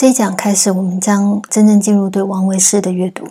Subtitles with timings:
[0.00, 3.28] 这一讲开始，我们将真正进入对王维诗的阅读。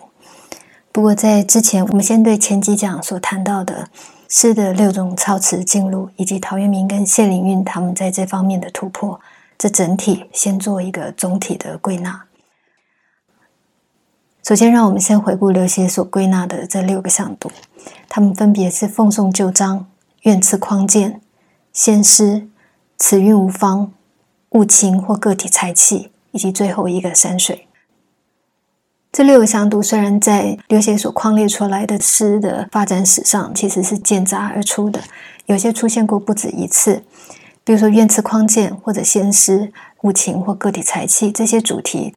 [0.92, 3.88] 不过在之前，我们先对前几讲所谈到的
[4.28, 9.20] 诗的六种操词进路，以及陶渊明跟谢灵运他们在这方面的突破，
[9.58, 12.26] 这整体先做一个总体的归纳。
[14.44, 17.50] 首先，让我们先回顾刘勰所归纳的这六个向度，
[18.08, 19.88] 他们分别是奉送旧章、
[20.22, 21.20] 怨刺匡谏、
[21.74, 22.48] 先师、
[23.00, 23.92] 词韵无方、
[24.50, 26.12] 物情或个体才气。
[26.32, 27.68] 以及最后一个山水，
[29.12, 35.02] 这六个向度虽然在刘勰所框列出来的诗的发展史上其实是间杂而出的，
[35.48, 37.04] 有些出现过不止一次，
[37.64, 42.14] 比如说怨词匡谏或者先师无情或个体才气这些主题。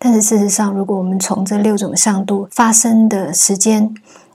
[0.00, 3.94] 但是事实上，如果我们从这六种向度发生的时间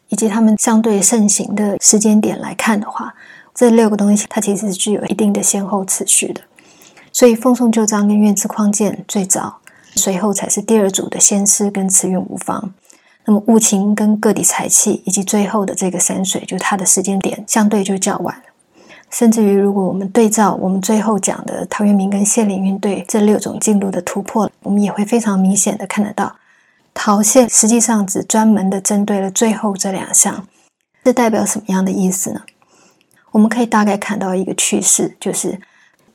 [0.09, 3.15] 以及它们相对盛行的时间点来看的话，
[3.53, 6.41] 这六个东西它其实是具有一定的先后次序的。
[7.15, 9.59] 所以，奉送旧章跟怨词匡谏最早，
[9.95, 12.73] 随后才是第二组的先师跟词韵无方。
[13.25, 18.41] 那么，物情跟个体才气，以及最后的这个山水，就它的时间点相对就较晚。
[19.11, 26.35] 甚至于，如果我们对照我们最后讲的陶渊明跟谢灵运对这六种进度的突破，我们也会非常明显的看得到，
[26.95, 30.47] 陶谢实际上只专门的针对了最后这两项。
[31.03, 32.41] 这代表什么样的意思呢？
[33.29, 35.61] 我们可以大概看到一个趋势，就是。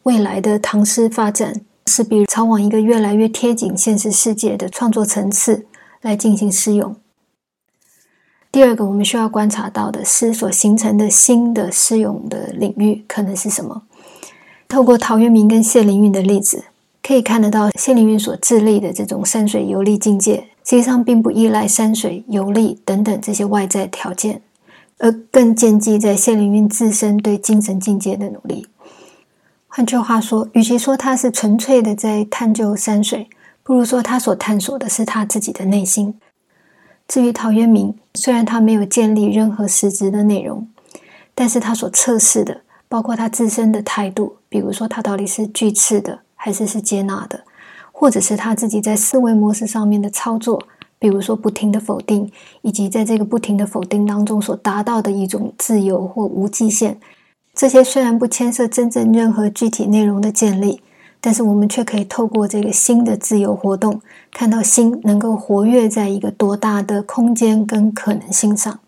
[0.04, 5.66] 未来的唐诗发展势必朝往一个越来越贴近现实世界的创作层次
[6.00, 6.96] 来进行诗咏。
[8.50, 13.82] 第二个，我们需要观察到的诗所形成的新的诗咏的领域可能是什么？
[14.66, 16.64] 透过陶渊明跟谢灵运的例子，
[17.02, 24.40] 可以看得到谢灵运所致力的这种山水游历境界，实际上并不依赖山水游历等等这些外在条件，
[24.98, 28.66] 而更建基在谢灵运自身对精神境界的努力。
[29.78, 33.30] 换句话说，与其说他是纯粹的在探究山水，
[33.62, 36.18] 不如说他所探索的是他自己的内心。
[37.06, 40.68] 至于陶渊明，虽然他没有建立任何实质的内容，
[41.32, 47.44] 但是他所测试的，包括他自身的态度，比如说他到底是拒斥的，还是是接纳的，
[47.92, 50.60] 或者是他自己在思维模式上面的操作，
[50.98, 52.28] 比如说不停的否定，
[52.62, 56.98] 以及在这个不停的否定当中所达到的一种自由或无极限。
[57.58, 60.80] 这些虽然不牵涉真正任何具体内容的建立，
[61.20, 64.00] 但是我们却可以透过这个新的自由活动，
[64.32, 68.78] 看到心能够活跃在一个多大的空间跟可能性上。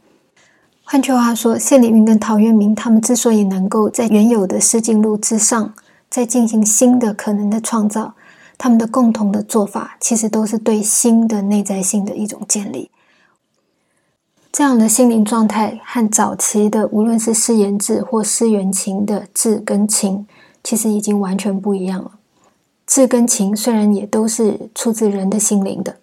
[0.85, 5.75] 换句话说，谢灵运跟陶渊明他们之所以能够在原有的诗境路之上，
[6.09, 8.15] 再进行新的可能的创造，
[8.57, 12.89] 他们的共同的做法，其实都是对新的内在性的一种建立。
[14.53, 20.27] 这样的心灵状态和早期的无论是诗言志或诗缘情的志跟情，
[20.65, 22.11] 其实已经完全不一样了。
[22.85, 25.97] 志跟情虽然也都是出自人的心灵的，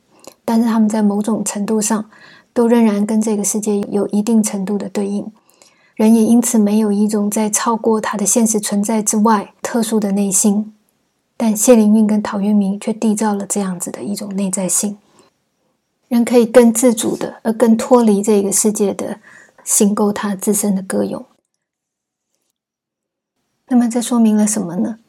[0.46, 2.10] 但是他们在某种程度上
[2.54, 5.30] 都仍然跟这个世界有一定程度的对应。
[5.96, 10.74] 人也因此没有一种在超过他的现实存在之外特殊的内心，
[11.36, 14.98] 但谢灵运跟陶渊明却缔造了这样子的一种内在性。
[16.08, 19.20] 人可以更自主的，而更脱离这个世界的，
[19.64, 21.26] 行构他自身的歌咏。
[23.68, 25.00] 那么这说明了什么呢？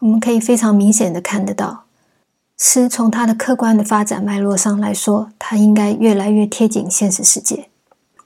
[0.00, 1.84] 我们可以非常明显的看得到，
[2.58, 7.68] 诗从它的客观的发展脉络上来说，它应该越来越贴近现实世界；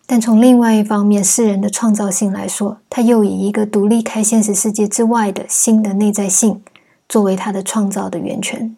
[0.06, 6.62] 但从另外一方面，诗人的创造性来说，它又以一个独立开现实世界之外的新的内在性，
[7.06, 8.74] 作为他的创造的源泉。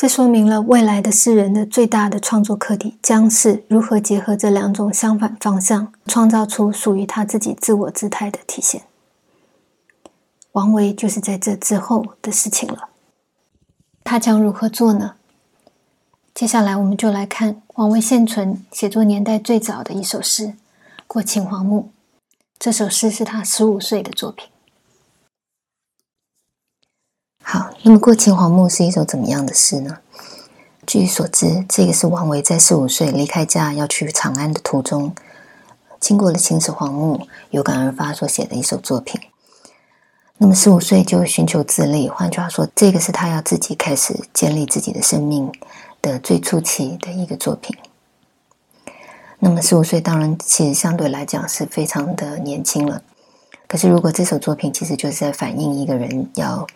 [0.00, 8.82] 这说明了未来的诗人的最大的创作课题将是如何结合这两种相反方向，创造出属于他自己自我姿态的体现。
[10.52, 12.90] 王维就是在这之后的事情了。
[14.04, 15.16] 他将如何做呢？
[16.32, 20.46] 接下来我们就来看王维现存写作年代最早的一首诗
[21.08, 21.90] 《过秦皇墓》。
[22.56, 24.46] 这首诗是他十五岁的作品。
[27.50, 30.00] 好，那么《过秦皇墓》是一首怎么样的诗呢？
[30.86, 35.14] 据所知，这个是王维在十五岁离开家要去长安的途中，
[35.98, 39.18] 经过了秦始皇墓，有感而发所写的一首作品。
[40.36, 45.50] 那么十五岁就寻求自立，换句话说，这个是他要自己开始建立自己的生命
[46.02, 47.74] 的最初期的一个作品。
[49.38, 53.00] 那么十五岁当然其实相对来讲是非常的年轻了，
[53.66, 56.66] 可是如果这首作品其实就是在反映一个人要。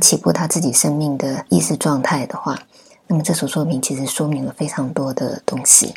[0.00, 2.58] 起步他自己生命的意识状态的话，
[3.06, 5.94] 那么这首作品其实说明了非常多的东西。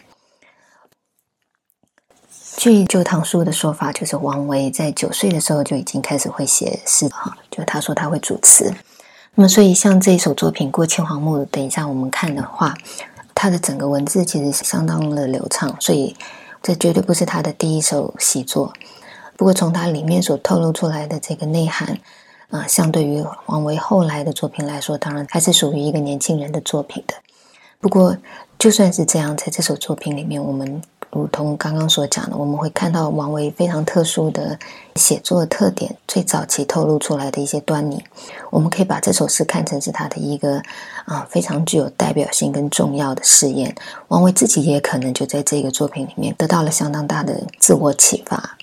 [2.58, 8.72] 据《旧唐书》的说法，就是王维在九岁的时候就已经开始会写诗哈，就他说他会组词。
[9.36, 12.76] 那么，所以像这一首作品《过千黄木》，等一下我们看的话，
[13.34, 16.16] 它的整个文字其实相当的流畅，所以
[16.62, 18.72] 这绝对不是他的第一首习作。
[19.36, 21.98] 不过，从它里面所透露出来的这个内涵，
[22.54, 27.16] 啊，相对于王维后来的作品来说，当然还是属于一个年轻人的作品的。
[27.82, 28.16] 不过，
[28.60, 30.82] 就算是这样，在这首作品里面，我们。
[31.16, 34.58] 如同刚刚所讲的，我们会看到王维非常特殊的
[34.96, 38.04] 写作特点，最早期透露出来的一些端倪。
[38.50, 40.60] 我们可以把这首诗看成是他的一个
[41.06, 43.76] 啊非常具有代表性跟重要的试验。
[44.08, 48.58] 王维自己也可能就在这个作品里面得到了相当大的自我启发。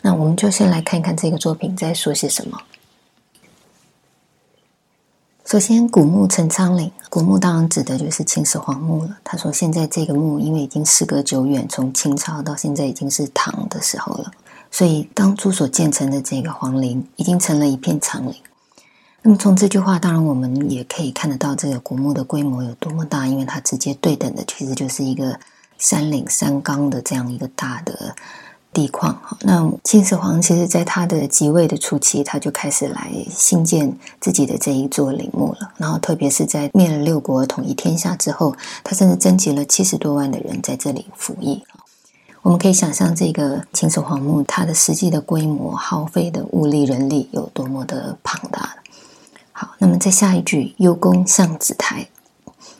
[0.00, 2.56] 那我们就先来看看这个作品在说些什么。
[5.50, 6.92] 首先，古墓成苍岭。
[7.08, 9.16] 古墓当然指的就是秦始皇墓了。
[9.24, 14.30] 他说，现在这个墓因为已经时隔久远，从清朝到现在已经是唐的时候了，
[14.70, 18.34] 所以当初所建成的这个皇陵已经成了一片苍岭。
[19.22, 25.40] 那么从这句话，当然我们也可以看得到这个古墓的规模有多么大，因为它直接对等的其实就是一个
[25.78, 28.14] 山岭山冈的这样一个大的。
[28.72, 35.72] 地矿哈，那秦始皇其实在他的即位的初期，他就开始来兴建自己的这一座陵墓了。
[35.78, 38.54] 然后，特别是在灭了六国、统一天下之后，
[38.84, 41.64] 他甚至征集了七十多万的人在这里服役。
[42.42, 48.76] 我们可以想象，这个秦始皇墓它的实际的规模、耗费的物力、人力有多么的庞大。
[49.52, 52.06] 好，那么在下一句“幽宫象子台”。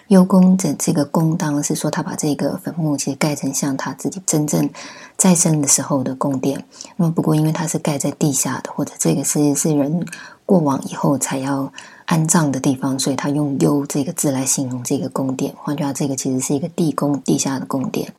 [0.09, 4.69] 幽宫的这个宫，当然是说他把这个坟墓其实盖成像他自己真正
[5.17, 6.65] 在生的时候的宫殿。
[6.97, 10.05] 那么不过，因为它是盖在地下的，或者这个是是人
[10.47, 11.71] 过往以后才要
[12.07, 15.55] 安葬的地方，所以他用“幽”这个字来形容这个宫殿。
[15.59, 18.15] 换句话，这个其实是一个地宫、地下的宫殿。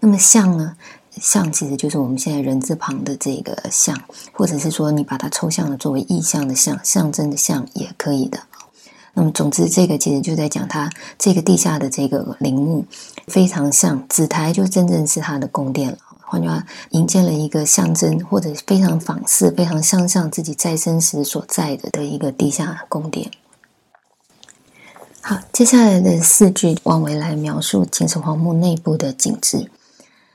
[0.00, 0.76] 那么像呢？
[1.20, 4.00] 像其实就是我们现在人字旁的这个像，
[4.32, 8.38] 或者是说你把它抽象的作为意象的象、象征的象也可以的。
[9.14, 12.86] 那么，总之，这个其实就在讲他这个地下的这个陵墓，
[13.26, 15.98] 非常像紫台，就真正是他的宫殿了。
[16.20, 23.30] 换句话，营建了一个象征或者非常仿似、非常相像自己在生时所在的的一个地下宫殿。
[25.20, 29.70] 好，接下来的四句，王维来描述秦始皇墓内部的景致。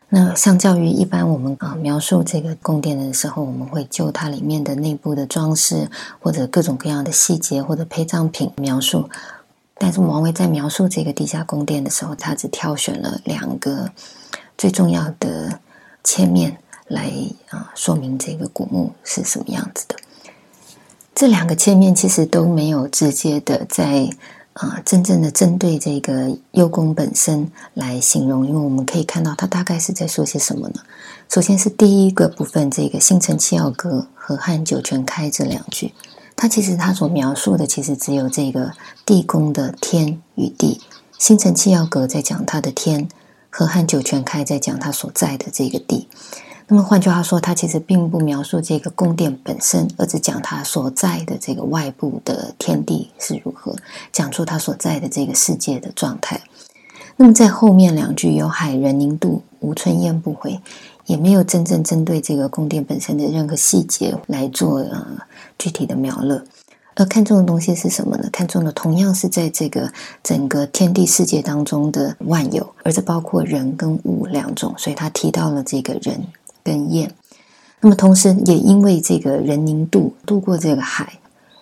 [0.09, 5.89] 那相较于一般我们啊描述这个宫殿的时候，我们会就它里面的内部的装饰
[6.21, 9.09] 或者各种各样的细节或者陪葬品描述。
[9.77, 13.91] 但是王维在描述这个地下宫殿的时候，他只挑选了两个
[14.57, 15.59] 最重要的
[16.05, 16.57] 切面
[16.87, 17.11] 来
[17.49, 19.95] 啊说明这个古墓是什么样子的。
[21.13, 24.09] 这两个切面其实都没有直接的在。
[24.57, 30.81] 啊，真正的针对这个幽宫本身来形容，因为我们可以看到它大概是在说些什么呢？
[31.29, 35.93] 首先是第一个部分，这个“星辰七曜阁，和汉九泉开”这两句，
[36.35, 38.71] 它其实它所描述的其实只有这个
[39.05, 40.81] 地宫的天与地
[41.19, 43.07] ，“星辰七曜阁”在讲它的天
[43.51, 46.07] ，“河汉九泉开”在讲它所在的这个地。
[46.69, 53.73] 那么换句话说，它其实并不描述这个宫殿本身，而只讲它所在的这个外部的天地是如何，
[54.11, 56.41] 讲出它所在的这个世界的状态。
[57.15, 60.59] 那么在后面两句“有海人凝渡，无春雁不回”，
[61.07, 65.17] 也没有真正针对这个宫殿本身的任何细节来做呃
[65.57, 66.43] 具体的描勒。
[66.95, 68.27] 而看重的东西是什么呢？
[68.29, 69.89] 看重的同样是在这个
[70.21, 76.21] 整个天地世界当中的万有，而这包括人跟物两种，所以他提到了这个人。
[76.67, 77.09] 跟雁，
[77.79, 81.13] 那么同时也因为这个人凝渡渡过这个海，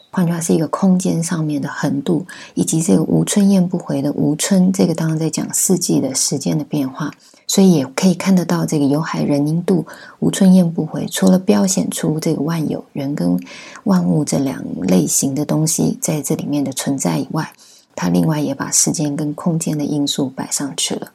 [0.10, 7.12] 换句话是一个空间上面的横渡，以及这个无春雁不回的无春，这个当然在讲四季的时间的变化，
[7.46, 9.86] 所以也可以看得到这个有海人凝渡，
[10.18, 13.40] 无春雁不回，除了标显出这个万有人跟
[13.84, 17.54] 万物这两类型的东西在这里面的存在以外，
[17.94, 21.12] 它另外也把时间跟空间的因素摆上去了。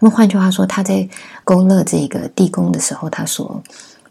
[0.00, 1.08] 那么换句话说，他在
[1.44, 3.62] 勾勒这个地宫的时候，他所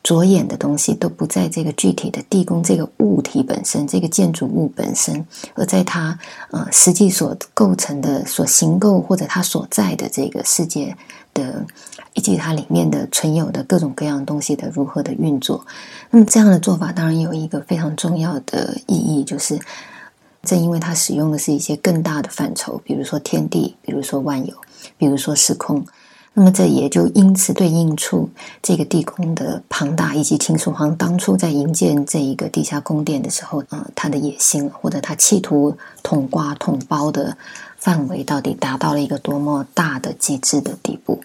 [0.02, 6.18] 着眼的东西都不在这个具体的地宫这个物体本身，这个建筑物本身，而在它
[6.52, 10.96] 呃实际所构成的、所形构或者它所在的这个世界
[11.34, 11.66] 的，
[12.14, 15.66] 以及它里面的存有的各种各样东西的如何的运作。
[16.12, 19.60] 那么这样的做法当然有一个非常重要的意义，就是
[20.44, 24.54] 正因为它使用的是一些更大的范畴，比如说天地，比如说万有。
[24.98, 25.86] 比如说时空，
[26.34, 28.30] 那么这也就因此对应出
[28.62, 37.36] 这个地宫的庞大，以及秦始皇当初在营建这一个地下宫殿的时候，呃，他的野心或者他企图统瓜统包的
[37.78, 41.22] 范围到底达到了一个多么大的极致的地步。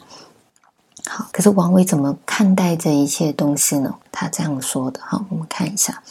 [1.06, 3.94] 好，可是王维怎么看待这一切东西呢？
[4.10, 6.02] 他这样说的，好，我们看一下。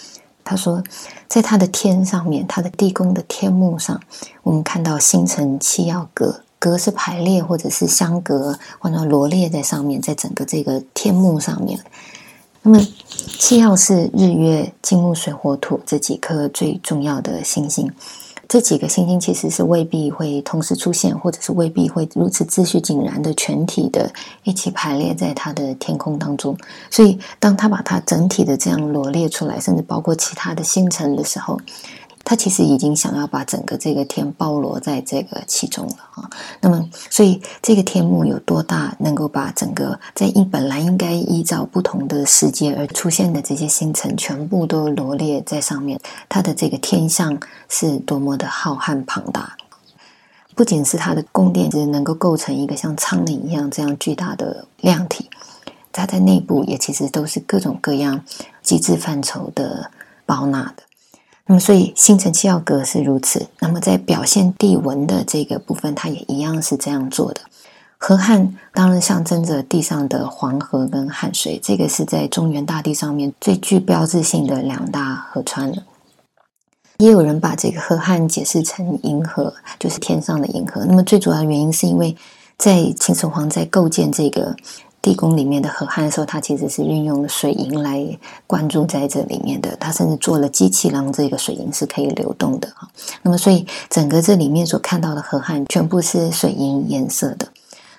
[0.46, 0.84] 他说，
[1.28, 4.00] 在他的天上面，他的地宫的天幕上，
[4.44, 11.78] 我们看到星辰七曜阁，格是排列或者是相隔，或者罗列在上面，在整个这个天幕上面。
[12.62, 12.80] 那么
[13.38, 17.92] 七曜是日月金木水火土这几颗最重要的星星。
[18.48, 24.10] 这几个星星其实是未必会同时出现，或者是未必会如此秩序井然的全体的
[24.44, 26.56] 一起排列在它的天空当中。
[26.90, 31.60] 所以，当他把它整体的这样罗列出来，甚至包括其他的星辰的时候。
[32.26, 36.30] 他其实已经想要把整个这个天包罗在这个其中了啊。
[36.62, 46.00] 那么，所以这个天幕有多大，能够把整个在应本来应该依照不同的时节而出现的这些星辰全部都罗列在上面？
[46.30, 47.38] 它的这个天象
[47.68, 49.58] 是多么的浩瀚庞大！
[50.56, 55.30] 不仅是它的宫殿，是能够构成一个像苍岭一样这样巨大的量体，
[55.92, 58.24] 它在内部也其实都是各种各样
[58.62, 59.92] 机制范畴的
[60.26, 60.84] 包纳的。
[61.46, 63.46] 那么，所以星辰七曜阁是如此。
[63.60, 67.42] 那么，在表现地文的这个部分，它也一样是这样做的。
[67.98, 75.84] 河汉当然象征着地上的黄河跟汉水，这个是在中原大地上面最具标志性的两大河川了。
[76.98, 80.86] 也有人把这个河汉解释成银河，就是天上的银河。
[80.86, 82.16] 那么，最主要的原因是因为
[82.58, 84.56] 在秦始皇在构建这个。
[85.04, 88.18] 地宫里面的河汉的时候，它其实是运用了水银来
[88.48, 89.76] 灌注在这里面的。
[89.78, 92.88] 它甚至做了机器，让这个水银是可以流动的哈。
[93.22, 97.46] 那么，所以整个这里面所看到的河汉全部是水银颜色的。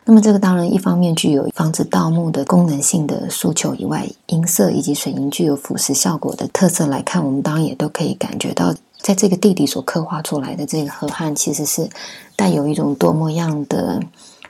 [0.06, 11.86] 那么，这个当然一方面具有防止盗墓的功能性的诉求以外，银色以及水银具有腐蚀效果的特色来看，我们当然也都可以感觉到，在这个地底所刻画出来的这个河汉，其实是
[12.34, 14.00] 带有一种多么样的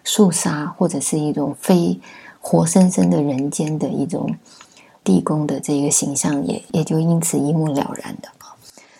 [0.04, 1.98] 肃杀，或者是一种非。
[2.46, 4.34] 活生生的人间的一种
[5.02, 8.52] 地宫的这个形象，也也就因此一目了然的啊。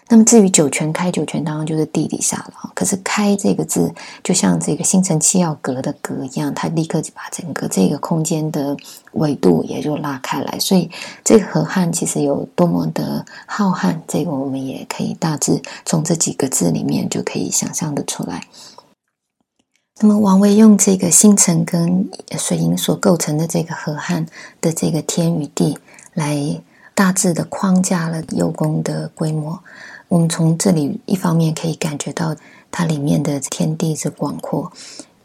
[0.08, 2.70] 那么至于九泉开，九泉当然就是地底下了。
[2.74, 8.74] 可是“开”这个字，就像这个星辰七曜阁的“阁”一样，它立刻就把整个这个空间的
[9.12, 10.58] 纬度也就拉开来。
[10.58, 10.90] 所以
[11.22, 18.42] 这个河汉其实有多么的浩瀚，这个我们也可以大致从这几个字里面就可以想象的出来。
[20.00, 24.26] 那么，王维用这个星辰跟水银所构成的这个河汉
[24.60, 25.78] 的这个天与地，
[26.14, 26.60] 来
[26.96, 29.62] 大致的框架了幽宫的规模。
[30.08, 32.34] 我们从这里一方面可以感觉到
[32.72, 34.72] 它里面的天地之广阔，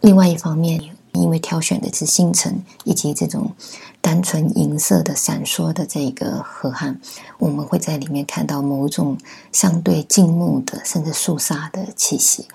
[0.02, 0.80] 另外一方面，
[1.14, 3.52] 因为挑选的是星辰以及这种
[4.00, 7.02] 单纯银色的闪烁的这个河汉，
[7.40, 9.18] 我们会在里面看到某种
[9.52, 12.46] 相对静穆的，甚至肃杀的气息。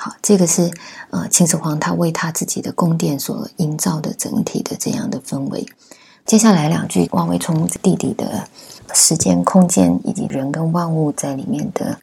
[0.00, 0.70] 好，这个是
[1.10, 5.66] 呃秦始皇他为他自己的宫殿所营造的整体的这样的氛围。
[6.24, 8.46] 接下来两句，王维从地底的
[8.94, 11.98] 时间、空间以及人跟万物在里面的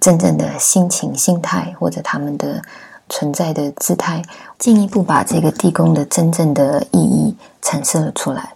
[0.00, 2.60] 真正的心情、心态，或者他们的
[3.08, 4.20] 存在的姿态，
[4.58, 8.54] 进一步把这个地宫的真正的意义阐释了出来。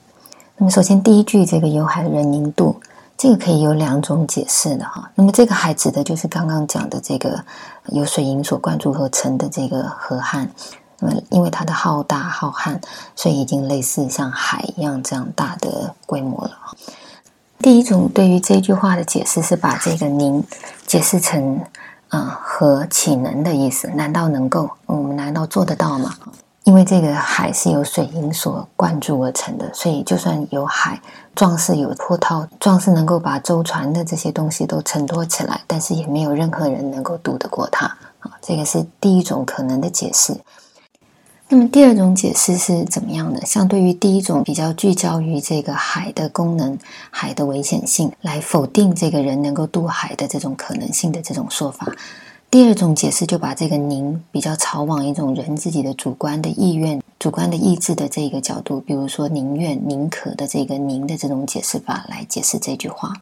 [0.57, 2.75] 那么，首先第一句，这个有海人凝度。
[3.17, 5.09] 这个可以有两种解释的哈。
[5.15, 7.43] 那么这个海指的就是刚刚讲的这个
[7.87, 10.51] 由水银所灌注而成的这个河汉。
[11.01, 12.81] 那么因为它的浩大浩瀚，
[13.17, 16.59] 所以已经类似像海一样这样大的规模了。
[17.59, 20.43] 第一种对于这句话的解释是把这个“凝”
[20.87, 21.61] 解释成
[22.09, 23.89] 啊和岂能的意思？
[23.89, 24.71] 难道能够？
[24.87, 26.15] 我们难道做得到吗？
[26.65, 30.99] 因为这个海是由水银所灌注而成的，所以就算有海，
[31.35, 37.87] 壮士有波涛，壮士能够把舟船的这些东西都承托起来，但是也没有任何人能够渡得过它。
[38.21, 40.35] 啊，这个是第一种可能的解释。
[41.51, 43.45] 那么第二种解释是怎么样的？
[43.45, 46.79] 相对于第一种比较聚焦于这个海的功能、
[47.11, 51.93] 海的危险性，来否定这个人能够渡海的这种可能性的这种说法。
[52.55, 63.13] 第二种解释就把这个“宁”比较朝往一种人自己的主观的意愿、主观的意志的这个角度，比如说“宁愿”“宁可”的这个“宁”的这种解释法来解释这句话。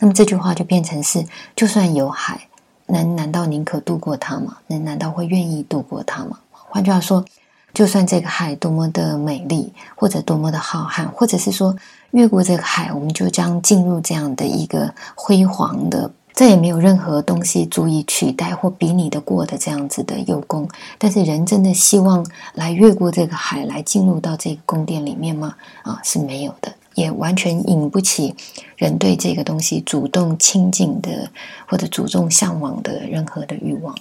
[0.00, 1.24] 那么这句话就变成是：
[1.54, 2.48] 就算有海，
[2.86, 4.56] 能难道宁可渡过它吗？
[4.66, 6.40] 能难道会愿意渡过它吗？
[6.50, 7.24] 换句话说，
[7.72, 11.76] 就算这个海多么的美丽，或者多么的浩瀚，或者是说
[12.10, 16.10] 越过这个海，我们就将进入这样的一个辉煌的。
[16.32, 25.54] 再也没有任何东西足以取代或比拟得过的这样子的幼宫，但是人真的希望来越过这个海来进入到这个宫殿里面吗？
[25.82, 28.34] 啊，是没有的，也完全引不起
[28.76, 31.30] 人对这个东西主动亲近的
[31.66, 33.94] 或者主动向往的任何的欲望。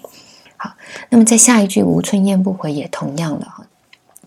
[0.55, 0.71] 好，
[1.09, 3.65] 那么在下一句“吴春燕不回”也同样了哈。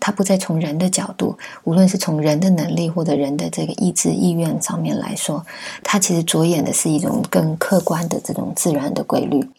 [0.05, 5.43] 他不再从人的角度，无论是从人的能力或者人的这个意志意愿上面来说，
[5.83, 9.49] 他其实着眼的是一种更客观的这种自然的规律。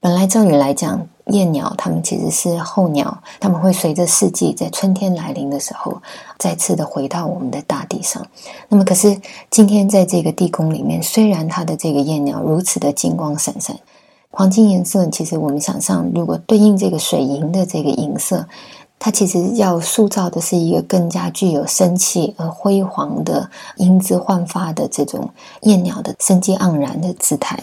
[0.00, 6.00] 本来照理来讲，燕鸟它们其实是候鸟，它们会随着四季，在春天来临的时候，
[6.38, 8.26] 再次的回到我们的大地上。
[8.70, 9.20] 那么，可是
[9.50, 13.76] 今天在这个地宫里面，虽然它的这个燕鸟如此的金光闪闪，
[14.30, 18.48] 黄金颜色，其实我们想象，如果对应这个水银的这个银色，
[19.04, 25.28] 它其实要塑造的是一个更加具有生气而辉煌的英姿焕发的这种
[25.62, 27.60] 燕鸟的生机盎然的姿态。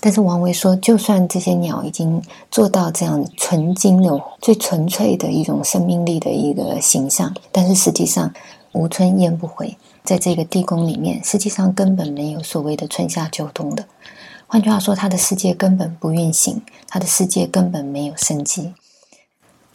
[0.00, 2.20] 但是王维说，就算这些鸟已经
[2.50, 8.34] 做到这样纯金的、最纯粹的一种生命力的一个形象，但是实际上
[8.72, 13.84] 无春燕不回，在这个地宫里面，实际上根本没有所谓的春夏秋冬的。
[14.48, 18.74] 换句话说，他的世界根本不运行，他的世界根本没有生机。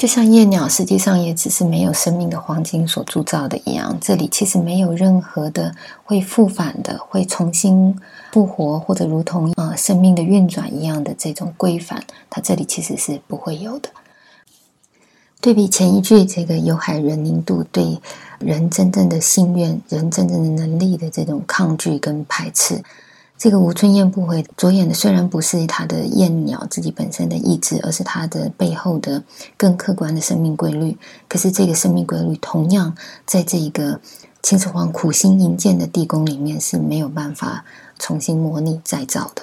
[0.01, 7.95] 就像夜鸟实际上也只是没有生命的黄金所铸造的一样，这里其实没有任何的会复返的、会重新
[8.31, 13.91] 复活或者如同呃生命的运转一样的这种规范，它这里其实是不会有的。
[15.39, 18.01] 对比前一句这个有海人凝度对
[18.39, 22.81] 人真正的心愿、人真正的能力的这种抗拒跟排斥。
[23.41, 29.23] 这个吴春燕不回，着眼的虽然不是它的燕鸟自己本身的意志，而是它的背后的
[29.57, 30.95] 更客观的生命规律。
[31.27, 32.95] 可是这个生命规律，同样
[33.25, 33.99] 在这一个
[34.43, 37.65] 秦始皇苦心营建的地宫里面是没有办法
[37.97, 39.41] 重新模拟再造的。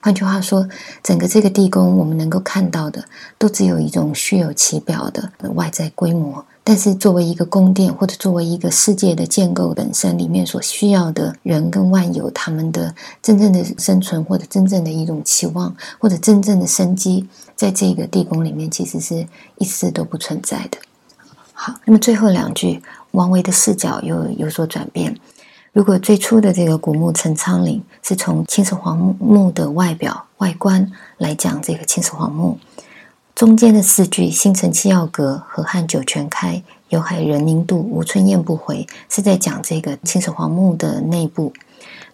[0.00, 0.66] 换句话说，
[1.02, 3.04] 整个这个地宫，我们能够看到的，
[3.36, 6.42] 都只有一种虚有其表的外在规模。
[6.68, 12.92] 但是，作为一个宫殿，或者作为一个世界的建构本身里面所需要的人跟万有，他们的
[13.22, 19.24] 真正的生存，或者真正的一种期望，或者真正的生机，在这个地宫里面，其实是
[19.58, 20.78] 一丝都不存在的。
[21.52, 22.82] 好，那么最后两句，
[23.12, 25.16] 王维的视角又有所转变。
[25.72, 32.58] 如果最初的这个古墓陈仓岭是从秦始皇墓的外表外观来讲，这个秦始皇墓。
[33.36, 41.52] 中间的四句“星辰七曜阁，河汉九泉开，有海人凝渡，无春雁不回”，是在讲这个秦始皇墓的内部。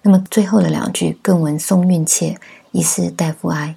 [0.02, 2.36] 那么最后的两句“更闻松韵切，
[2.72, 3.72] 疑是大夫哀”，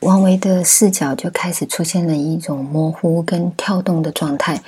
[0.00, 4.62] 王维的视角就开始出现了一种模糊跟跳动的状态。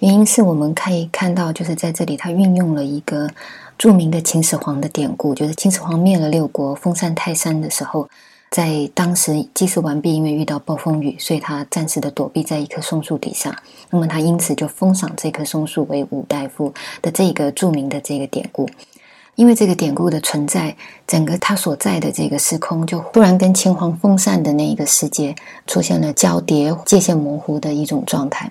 [0.00, 3.30] 原因是我们可以看到，就是在这里他运用了一个
[3.78, 8.08] 著名的秦始皇的典故，就是秦始皇灭了六国，封禅泰山的时候。
[8.50, 13.54] 在当时祭祀完毕，因为遇到暴风雨，所以他暂时的躲避在一棵松树底下。
[13.90, 18.68] 那么他因此就封赏这棵松树为五代夫的这个著名的这个典故。
[19.34, 25.32] 因为这个典故的存在，整个他所在的这个时空就忽然跟秦皇封禅的那一个世界
[25.64, 28.50] 出现了交叠、界限模糊的一种状态。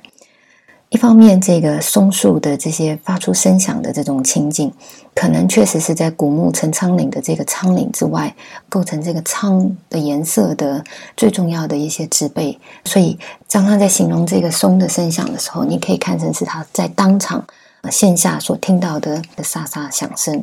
[0.89, 4.71] 一方面，这个松树的这些发出声响的这种情景，
[5.13, 8.33] 可能确实是在古墓陈仓岭的这个仓岭之外，
[8.69, 10.81] 构成这个仓的颜色的
[11.17, 12.57] 最重要的一些植被。
[12.85, 13.19] 所以，
[13.51, 17.45] 当他在形容这个松的声响的时候，你可以看成是他在当场
[17.91, 20.41] 线下所听到的的沙沙响声。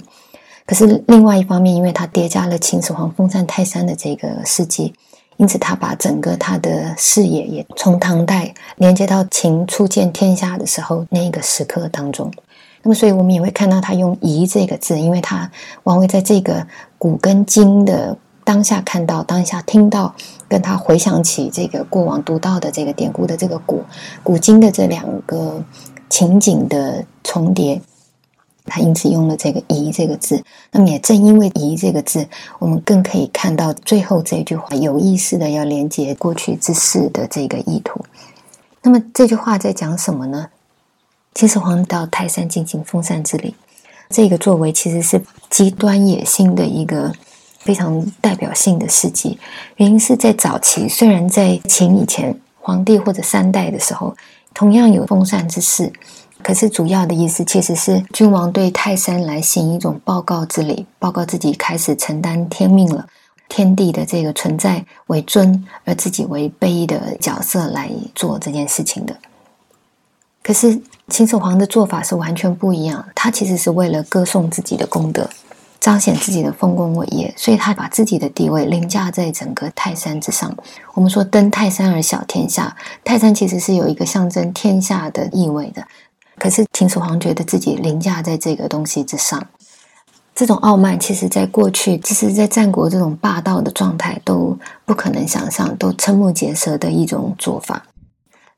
[0.67, 4.93] 可是，另外一方面，因为它叠加了秦始皇封禅泰山的这个事迹。
[5.37, 12.31] 因此，他把整个他的视野也从唐代连接到秦初见天下的时候那一个时刻当中。
[12.83, 15.51] 那么，所以我们也会看到他用“疑”这个字，因为他
[15.85, 16.67] 王维在这个
[16.99, 20.15] 古跟今的当下看到、当下听到，
[20.47, 23.83] 跟他回想起这个过往读到的这个典故的这个古
[24.23, 25.61] 古今的这两个
[26.11, 27.81] 情景的重叠。
[28.67, 32.27] 他因此用了这个“疑”这个字，那么也正因为“疑”这个字，
[32.59, 38.05] 我们更可以看到最后这句话有意识的要连接过去之事的这个意图。
[38.83, 40.49] 那么这句话在讲什么呢？
[41.35, 43.55] 秦始皇到泰山进行封禅之礼，
[44.09, 47.13] 这个作为其实是极端野心的一个
[47.59, 49.39] 非常代表性的事迹。
[49.77, 54.17] 原因是在早期，虽然在秦以前皇帝或者三代的时候，
[54.55, 55.93] 同样有封禅之事。
[56.45, 63.07] 可是主要的意思其实是君王对泰山来行一种报告之礼，报告自己开始承担天命了，
[63.49, 69.17] 天地的这个存在为尊，而自己为卑的角色来做这件事情的。
[70.43, 70.79] 可是
[71.09, 75.27] 秦始皇的做法是完全不一样，他其实是为了歌颂自己的功德，
[75.81, 80.55] 彰显自己的丰功伟业，所以他把自己的地位凌驾在整个泰山之上。
[80.93, 85.83] 我们说登泰山而小天下，泰山其实是有一个象征天下的意味的。
[86.45, 89.43] 可是秦始皇觉得自己凌驾在这个东西之上，
[90.35, 94.55] 这种傲慢，其实在过去，其实在战国这种霸道的状态都
[94.85, 97.87] 不可能想象，都瞠目结舌的一种做法。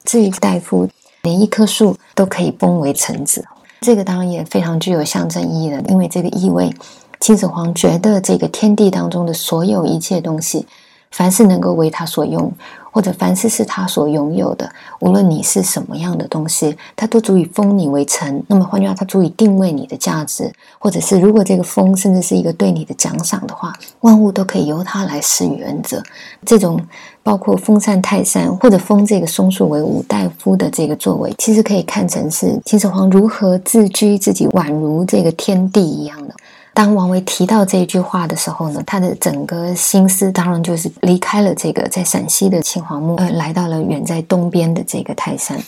[0.02, 0.88] 至于大夫，
[1.22, 3.44] 连一棵树都可以崩为臣子。
[3.82, 6.74] 这个当然也非常具有象征意义的，因为这个意味，
[7.20, 10.66] 秦始皇觉得这个天地当中的所有一切东西。
[11.12, 12.52] 凡是能够为他所用，
[12.96, 14.66] 或者凡事是他所拥有的，
[15.00, 18.42] 无论你是什么样的东西，他都足以封你为臣。
[18.48, 26.02] 那么换句话，他足以定位你的价值，或者是如果这个封甚至是一个对你的奖赏的话，万物都可以由他来施予恩泽。
[26.46, 26.80] 这种
[27.22, 36.34] 包括封禅泰山，或者封这个松树为五大夫的这个作为，其实可以看成是秦始皇如何自居自己，宛如这个天地一样的。
[36.76, 45.58] 当王维提到这一句话的时候呢，他的整个心思当然就是离开了这个在陕西的秦皇墓，呃，来到了远在东边的这个泰山。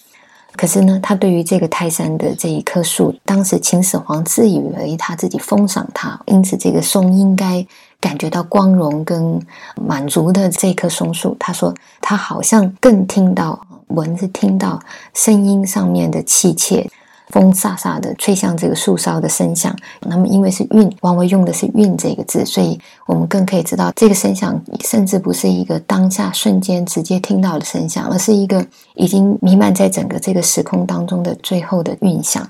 [0.52, 7.66] 可是呢，他对于这个泰山的这一棵树，当时秦始皇自以为他自己封赏他，因此这个松应该
[7.98, 9.40] 感觉到光荣跟
[9.80, 14.78] 满足的这棵松树，他说他好像更听到闻是听到
[15.14, 16.86] 声音上面的气切。
[17.30, 32.48] 风飒飒的吹向这个树梢的声响，那么因为是韵，王维用的是韵这个字，所以我们更可以知道这个声响甚至不是一个当下瞬间直接听到的声响，而是一个已经弥漫在整个这个时空当中的最后的韵响。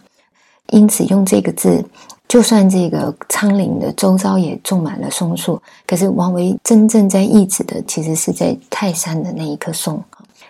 [0.71, 1.83] 因此用这个字，
[2.29, 10.03] 就算这个苍岭的周遭也种满了松树，可是王维真正在意指的，其实是在泰山的那一棵松。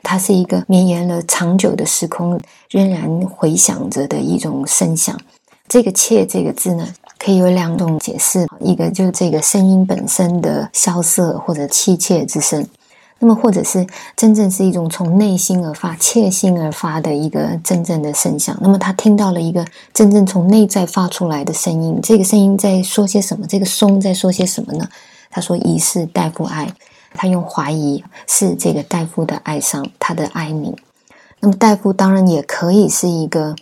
[0.02, 5.18] 它是一个绵延了长久的时空，仍然回响着的一种声响。
[5.68, 12.62] 这个“切”这个字呢，可以有两种解释：一个就是这个声音本身的萧瑟或者凄切之声；
[13.18, 18.56] 那么或者是真正是一种从内心而发、切心而发的一个真正的声响。
[18.62, 23.46] 那么他听到了一个真正从内在发出来的声音，这个声音在说些什么？
[23.46, 24.88] 这个松在说些什么呢？
[25.30, 26.66] 他说：“疑是大夫哀。”
[27.18, 30.72] 他用怀疑是这个大夫的哀伤，他的哀鸣。
[31.40, 33.56] 那么大夫当然也可以是一个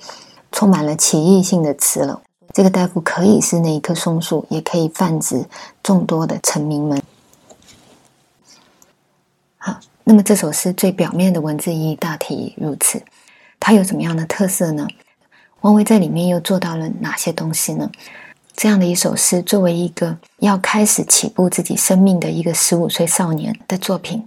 [0.53, 2.21] 充满了歧义性的词了。
[2.53, 5.47] 这个大夫可以是那一棵松树，也可以泛指
[5.83, 7.03] 众多的臣民们。
[9.57, 13.03] 好，那么这首诗最表面的文字意义大体如此。
[13.59, 14.87] 它有什么样的特色呢？
[15.63, 17.91] 王维在里面又做到了哪些东西呢？
[18.57, 24.27] 这样的一首诗，作为一个要开始起步自己生命的一个十五岁少年的作品，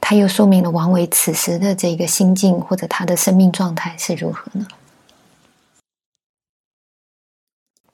[0.00, 4.66] 它又说明了王维此时的这个心境或者他的生命状态是如何呢？